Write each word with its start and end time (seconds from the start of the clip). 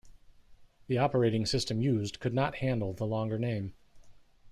The 0.87 0.97
operating 0.97 1.45
system 1.45 1.79
used 1.79 2.19
could 2.19 2.33
not 2.33 2.55
handle 2.55 2.91
the 2.91 3.05
longer 3.05 3.37
name. 3.37 3.75